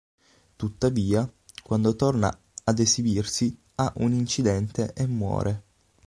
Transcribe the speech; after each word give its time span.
Tuttavia, 0.55 1.31
quando 1.61 1.95
torna 1.95 2.35
ad 2.63 2.79
esibirsi 2.79 3.55
ha 3.75 3.93
un 3.97 4.13
incidente 4.13 4.93
e 4.95 5.05
muore. 5.05 5.63